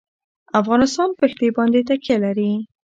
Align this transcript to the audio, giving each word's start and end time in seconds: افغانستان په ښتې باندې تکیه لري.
افغانستان 0.61 1.09
په 1.19 1.25
ښتې 1.31 1.47
باندې 1.57 1.79
تکیه 1.89 2.17
لري. 2.23 2.51